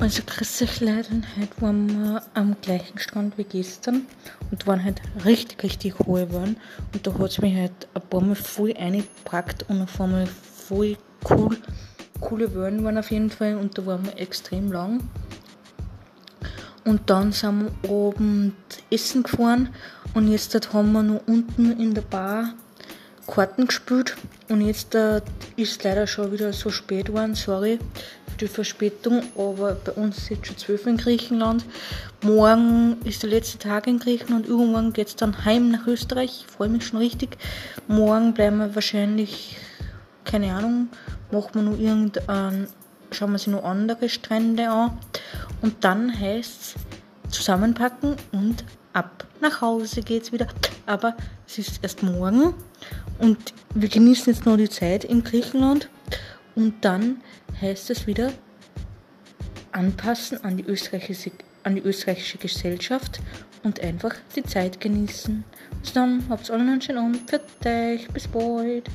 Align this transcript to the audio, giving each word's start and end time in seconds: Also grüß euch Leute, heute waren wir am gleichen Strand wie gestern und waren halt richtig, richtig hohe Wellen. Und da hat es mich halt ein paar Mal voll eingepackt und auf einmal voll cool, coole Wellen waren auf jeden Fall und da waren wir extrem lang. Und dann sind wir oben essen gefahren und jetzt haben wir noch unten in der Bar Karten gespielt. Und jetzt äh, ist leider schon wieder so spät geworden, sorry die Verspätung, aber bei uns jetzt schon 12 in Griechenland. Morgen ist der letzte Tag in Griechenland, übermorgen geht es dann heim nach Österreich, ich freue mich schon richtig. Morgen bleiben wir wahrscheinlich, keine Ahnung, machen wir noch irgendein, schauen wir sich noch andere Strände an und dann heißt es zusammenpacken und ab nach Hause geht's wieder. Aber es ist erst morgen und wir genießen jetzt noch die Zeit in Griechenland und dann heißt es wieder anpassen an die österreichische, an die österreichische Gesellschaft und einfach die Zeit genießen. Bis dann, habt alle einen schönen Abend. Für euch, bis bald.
Also 0.00 0.22
grüß 0.24 0.62
euch 0.62 0.80
Leute, 0.80 1.10
heute 1.40 1.60
waren 1.60 1.88
wir 1.88 2.22
am 2.34 2.54
gleichen 2.62 3.00
Strand 3.00 3.36
wie 3.36 3.42
gestern 3.42 4.06
und 4.52 4.64
waren 4.64 4.84
halt 4.84 5.02
richtig, 5.24 5.60
richtig 5.64 5.98
hohe 5.98 6.32
Wellen. 6.32 6.56
Und 6.94 7.04
da 7.04 7.12
hat 7.18 7.30
es 7.32 7.40
mich 7.40 7.56
halt 7.56 7.88
ein 7.94 8.02
paar 8.02 8.20
Mal 8.20 8.36
voll 8.36 8.72
eingepackt 8.76 9.64
und 9.68 9.82
auf 9.82 10.00
einmal 10.00 10.28
voll 10.28 10.96
cool, 11.28 11.58
coole 12.20 12.54
Wellen 12.54 12.84
waren 12.84 12.96
auf 12.96 13.10
jeden 13.10 13.28
Fall 13.28 13.56
und 13.56 13.76
da 13.76 13.86
waren 13.86 14.04
wir 14.04 14.16
extrem 14.18 14.70
lang. 14.70 15.02
Und 16.84 17.10
dann 17.10 17.32
sind 17.32 17.68
wir 17.82 17.90
oben 17.90 18.54
essen 18.92 19.24
gefahren 19.24 19.70
und 20.14 20.28
jetzt 20.28 20.72
haben 20.72 20.92
wir 20.92 21.02
noch 21.02 21.26
unten 21.26 21.72
in 21.72 21.94
der 21.94 22.02
Bar 22.02 22.54
Karten 23.26 23.66
gespielt. 23.66 24.16
Und 24.48 24.60
jetzt 24.60 24.94
äh, 24.94 25.20
ist 25.56 25.82
leider 25.82 26.06
schon 26.06 26.30
wieder 26.30 26.52
so 26.52 26.70
spät 26.70 27.06
geworden, 27.06 27.34
sorry 27.34 27.80
die 28.40 28.48
Verspätung, 28.48 29.22
aber 29.36 29.74
bei 29.74 29.92
uns 29.92 30.28
jetzt 30.28 30.46
schon 30.46 30.56
12 30.56 30.86
in 30.86 30.96
Griechenland. 30.96 31.64
Morgen 32.22 32.96
ist 33.04 33.22
der 33.22 33.30
letzte 33.30 33.58
Tag 33.58 33.86
in 33.86 33.98
Griechenland, 33.98 34.46
übermorgen 34.46 34.92
geht 34.92 35.08
es 35.08 35.16
dann 35.16 35.44
heim 35.44 35.70
nach 35.70 35.86
Österreich, 35.86 36.44
ich 36.46 36.52
freue 36.52 36.68
mich 36.68 36.86
schon 36.86 36.98
richtig. 36.98 37.36
Morgen 37.86 38.34
bleiben 38.34 38.58
wir 38.58 38.74
wahrscheinlich, 38.74 39.56
keine 40.24 40.54
Ahnung, 40.54 40.88
machen 41.30 41.50
wir 41.54 41.62
noch 41.62 41.78
irgendein, 41.78 42.68
schauen 43.10 43.32
wir 43.32 43.38
sich 43.38 43.48
noch 43.48 43.64
andere 43.64 44.08
Strände 44.08 44.68
an 44.68 44.98
und 45.62 45.84
dann 45.84 46.18
heißt 46.18 46.76
es 46.76 47.34
zusammenpacken 47.34 48.16
und 48.32 48.64
ab 48.92 49.26
nach 49.40 49.60
Hause 49.60 50.02
geht's 50.02 50.32
wieder. 50.32 50.46
Aber 50.86 51.16
es 51.46 51.58
ist 51.58 51.80
erst 51.82 52.02
morgen 52.02 52.54
und 53.18 53.52
wir 53.74 53.88
genießen 53.88 54.32
jetzt 54.32 54.46
noch 54.46 54.56
die 54.56 54.68
Zeit 54.68 55.04
in 55.04 55.22
Griechenland 55.22 55.88
und 56.54 56.84
dann 56.84 57.20
heißt 57.60 57.90
es 57.90 58.06
wieder 58.06 58.32
anpassen 59.72 60.42
an 60.44 60.56
die 60.56 60.64
österreichische, 60.64 61.30
an 61.62 61.74
die 61.76 61.82
österreichische 61.82 62.38
Gesellschaft 62.38 63.20
und 63.62 63.80
einfach 63.80 64.14
die 64.34 64.42
Zeit 64.42 64.80
genießen. 64.80 65.44
Bis 65.80 65.92
dann, 65.92 66.24
habt 66.28 66.50
alle 66.50 66.62
einen 66.62 66.80
schönen 66.80 66.98
Abend. 66.98 67.30
Für 67.30 67.40
euch, 67.68 68.08
bis 68.08 68.28
bald. 68.28 68.88